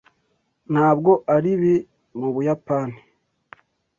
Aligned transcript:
Ntabwo 0.71 1.11
aribi 1.35 1.73
mu 2.19 2.29
Buyapani. 2.33 2.97